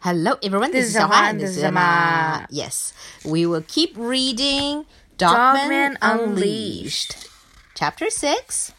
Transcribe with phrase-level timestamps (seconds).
[0.00, 0.72] Hello, everyone.
[0.72, 2.46] This, this is Xiaohua and this is Emma.
[2.50, 2.92] Yes,
[3.24, 4.86] we will keep reading
[5.18, 7.14] Dog Man, Dogman Unleashed.
[7.14, 7.28] Unleashed,
[7.74, 8.72] Chapter 6.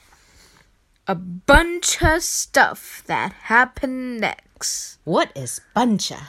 [1.07, 4.97] A bunch of stuff that happened next.
[5.03, 6.21] What is bunch of?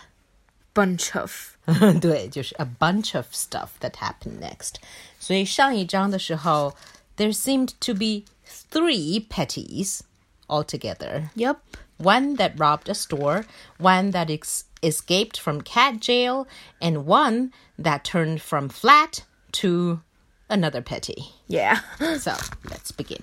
[0.75, 1.57] Bunch of.
[1.67, 4.75] 对，就是 a bunch of stuff that happened next.
[5.19, 6.77] 所以上一章的时候
[7.17, 8.25] ，there seemed to be
[8.71, 10.01] three petties
[10.49, 11.31] altogether.
[11.37, 11.57] Yep.
[12.03, 13.47] One that robbed a store,
[13.79, 16.49] one that ex- escaped from cat jail,
[16.81, 20.03] and one that turned from flat to
[20.49, 21.27] another petty.
[21.49, 21.81] Yeah.
[22.19, 22.35] So
[22.69, 23.23] let's begin.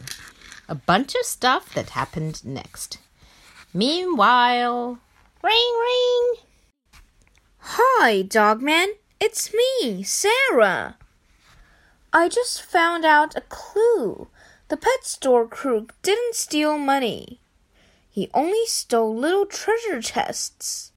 [0.70, 3.00] A bunch of stuff that happened next.
[3.74, 5.00] Meanwhile,
[5.44, 6.34] ring ring.
[7.60, 8.90] Hi, Dog Man.
[9.20, 10.96] It's me, Sarah.
[12.14, 14.28] I just found out a clue.
[14.70, 17.42] The pet store crook didn't steal money.
[18.20, 20.92] He only stole little treasure chests.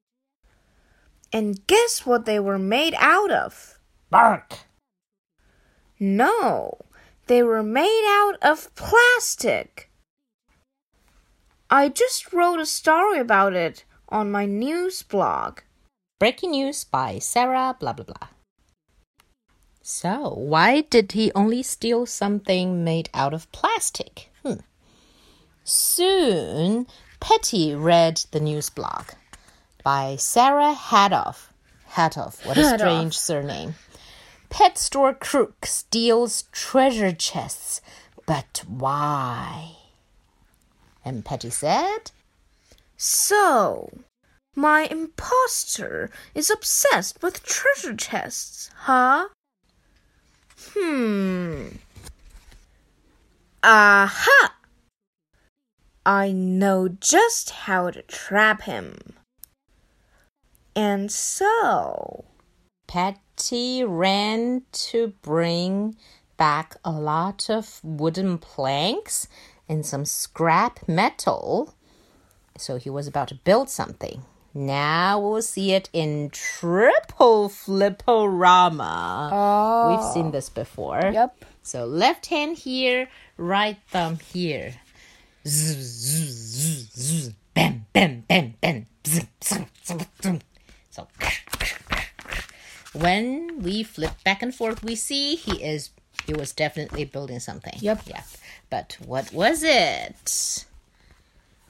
[1.33, 3.79] And guess what they were made out of?
[4.11, 4.55] Bark.
[6.01, 6.79] No,
[7.29, 9.89] they were made out of plastic.
[11.71, 15.61] I just wrote a story about it on my news blog.
[16.19, 18.31] Breaking news by Sarah, blah blah blah.
[19.81, 24.33] So, why did he only steal something made out of plastic?
[24.43, 24.67] Hmm.
[25.65, 26.89] Soon,
[27.23, 29.11] Petty read the news blog
[29.85, 31.51] by Sarah Hadoff.
[31.93, 32.79] Hadoff, what a Hadoff.
[32.79, 33.77] strange surname.
[34.51, 37.81] Pet store crook steals treasure chests,
[38.27, 39.77] but why?
[41.05, 42.11] And Petty said,
[42.97, 44.01] So,
[44.57, 49.29] my impostor is obsessed with treasure chests, huh?
[50.75, 51.69] Hmm.
[53.63, 54.55] Aha!
[56.05, 58.97] I know just how to trap him.
[60.75, 62.25] And so.
[62.87, 65.97] Patty ran to bring
[66.37, 69.29] back a lot of wooden planks
[69.69, 71.75] and some scrap metal.
[72.59, 74.25] So he was about to build something.
[74.55, 79.31] Now we'll see it in triple fliporama.
[79.33, 79.91] Oh.
[79.91, 80.31] We've seen oh.
[80.31, 81.11] this before.
[81.13, 81.45] Yep.
[81.63, 83.09] So left hand here,
[83.39, 84.75] right thumb here.
[85.46, 87.34] Zzz, zzz, zzz, zzz.
[87.54, 88.86] Bam, bam, bam, bam.
[89.06, 90.40] Zzz, zzz, zzz, zzz.
[90.92, 91.08] So
[92.94, 95.92] when we flip back and forth, we see he is
[96.26, 97.74] he was definitely building something.
[97.80, 98.02] Yep.
[98.08, 98.24] Yeah.
[98.70, 100.66] But what was it?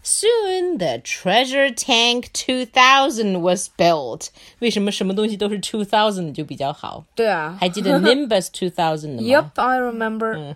[0.02, 4.30] Soon the treasure tank 2000 was built.
[4.60, 7.06] 为什么什么东西都是 2000就比较好？
[7.14, 7.58] 对啊。
[7.60, 10.56] 还记得 Nimbus 2000的吗 Yep, I remember.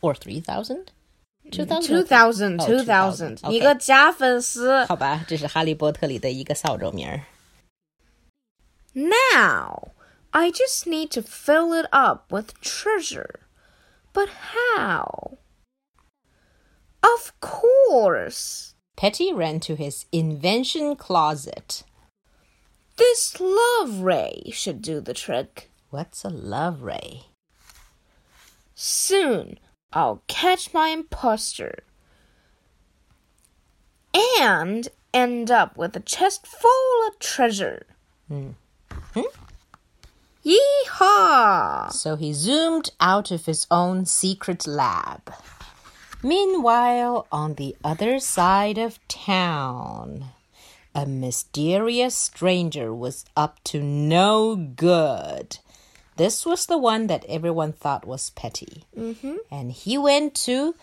[0.00, 0.14] Or
[1.52, 2.06] 3000?
[2.06, 2.58] 2000?
[2.58, 3.36] 2000, 哦 2000.
[3.38, 4.84] 2000一个假粉丝。
[4.84, 7.24] 好吧，这是哈利波特里的一个扫帚名儿。
[8.94, 9.92] Now,
[10.30, 13.40] I just need to fill it up with treasure.
[14.12, 14.28] But
[14.76, 15.38] how?
[17.00, 18.74] Of course.
[18.96, 21.84] Petty ran to his invention closet.
[22.96, 25.70] This love ray should do the trick.
[25.90, 27.26] What's a love ray?
[28.74, 29.58] Soon,
[29.93, 31.83] I'll catch my imposter.
[34.39, 37.85] And end up with a chest full of treasure.
[38.27, 38.51] Hmm.
[39.13, 39.21] Hmm?
[40.43, 41.91] Yeehaw!
[41.91, 45.33] So he zoomed out of his own secret lab.
[46.21, 50.25] Meanwhile, on the other side of town,
[50.95, 55.59] a mysterious stranger was up to no good.
[56.16, 58.84] This was the one that everyone thought was petty.
[58.98, 59.36] Mm-hmm.
[59.50, 60.74] And he went to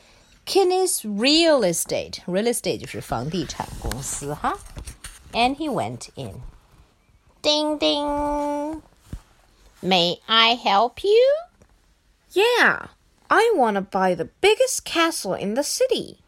[0.46, 2.22] Kinney's Real Estate.
[2.25, 4.57] Real estate 就是房地产公司哈。
[5.34, 6.41] And he went in.
[7.41, 8.81] Ding ding.
[9.81, 11.22] May I help you?
[12.31, 12.88] Yeah,
[13.29, 16.19] I want to buy the biggest castle in the city.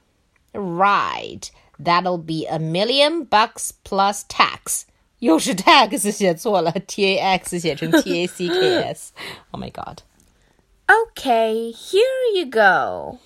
[0.53, 1.49] Right.
[1.79, 4.85] That'll be a million bucks plus tax.
[5.21, 9.11] 又是 tax 写错了，T A X 写成 T A C K S.
[9.51, 10.01] Oh my god.
[10.87, 12.03] Okay, here
[12.35, 13.19] you go.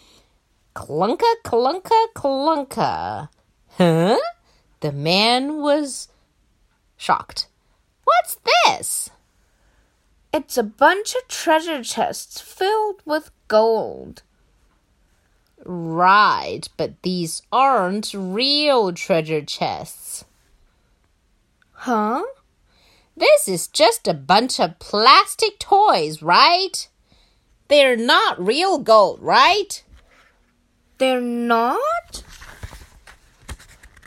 [0.74, 3.30] Clunka, clunka, clunka.
[3.78, 4.18] Huh?
[4.80, 6.08] The man was
[6.98, 7.48] shocked.
[8.06, 9.10] What's this?
[10.34, 14.24] It's a bunch of treasure chests filled with gold.
[15.64, 20.26] Right, but these aren't real treasure chests.
[21.77, 22.25] Huh?
[23.17, 26.89] This is just a bunch of plastic toys, right?
[27.69, 29.83] They're not real gold, right?
[30.99, 32.23] They're not?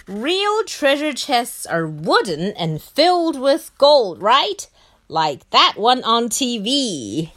[0.07, 4.67] Real treasure chests are wooden and filled with gold, right?
[5.07, 7.31] Like that one on TV.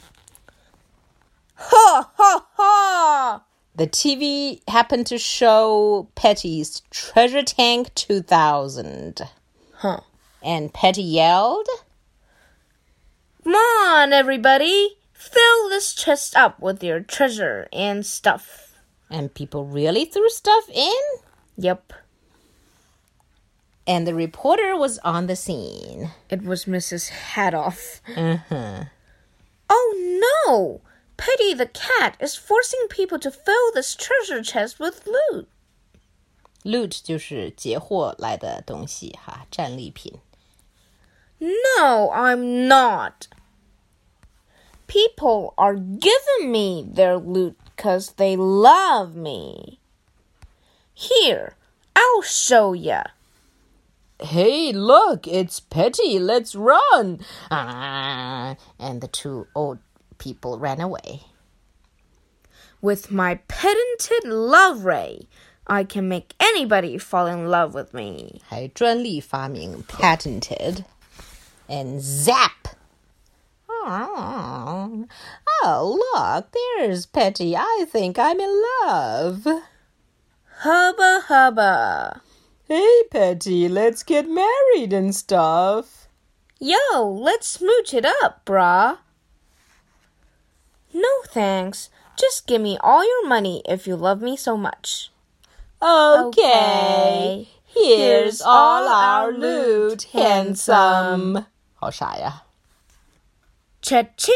[1.55, 3.43] Ha ha ha!
[3.75, 9.21] The TV happened to show Petty's Treasure Tank 2000.
[9.73, 10.01] Huh.
[10.42, 11.66] And Petty yelled,
[13.44, 14.96] Come on, everybody!
[15.12, 18.64] Fill this chest up with your treasure and stuff.
[19.10, 20.92] and people really threw stuff in?
[21.56, 21.92] Yep,
[23.86, 26.10] And the reporter was on the scene.
[26.28, 27.10] it was Mrs.
[27.34, 28.00] Hadoff.
[28.14, 28.84] Uh-huh.
[29.70, 30.80] Oh no!
[31.16, 35.48] Petty the cat is forcing people to fill this treasure chest with loot.
[36.64, 40.20] Loot 就是劫获来的东西哈，战利品。
[41.42, 43.28] No, I'm not.
[44.86, 49.78] People are giving me their loot because they love me.
[50.94, 51.54] Here,
[51.94, 53.04] I'll show ya.
[54.20, 56.18] Hey, look, it's Petty.
[56.18, 57.20] Let's run.
[57.50, 59.78] Ah, and the two old
[60.18, 61.22] people ran away.
[62.80, 65.28] With my patented love ray,
[65.68, 68.40] I can make anybody fall in love with me.
[68.48, 70.84] 还专利发明 patented
[71.67, 72.69] And zap.
[73.85, 75.05] Oh,
[76.13, 77.55] look, there's Petty.
[77.55, 79.47] I think I'm in love.
[80.59, 82.21] Hubba hubba.
[82.67, 86.07] Hey, Petty, let's get married and stuff.
[86.59, 88.99] Yo, let's smooch it up, brah.
[90.93, 91.89] No thanks.
[92.17, 95.11] Just give me all your money if you love me so much.
[95.81, 97.49] Okay.
[97.65, 101.45] Here's all our loot, handsome.
[101.82, 102.44] 好傻呀。
[103.80, 104.32] Cha-ching!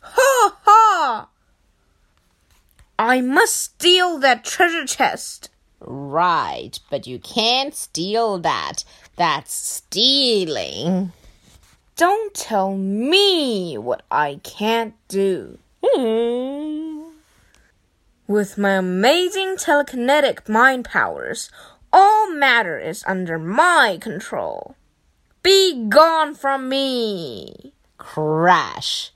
[0.00, 1.28] Ha ha!
[2.98, 5.50] I must steal that treasure chest.
[5.80, 8.84] Right, but you can't steal that.
[9.16, 11.12] That's stealing.
[11.96, 15.58] Don't tell me what I can't do.
[15.84, 17.02] Hmm.
[18.26, 21.50] With my amazing telekinetic mind powers,
[21.92, 24.76] all matter is under my control.
[25.48, 27.72] Be gone from me!
[27.98, 29.10] Crash.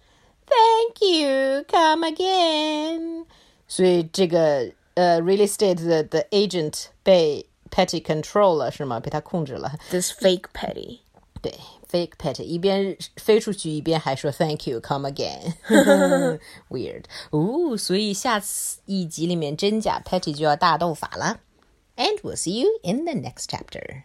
[0.47, 1.65] Thank you.
[1.69, 3.26] Come again.
[3.67, 8.99] 所以这个呃、real estate 的的 agent 被 Petty control 了是吗？
[8.99, 9.79] 被他控制了。
[9.91, 11.00] This fake petty.
[11.41, 11.55] 对，
[11.91, 15.55] fake Petty 一边飞出去一边还说 Thank you, come again
[16.69, 17.05] 。Weird.
[17.31, 21.41] 哦，所以下次一集里面真假 Petty 就要大斗法了。
[21.97, 24.03] And we'll see you in the next chapter.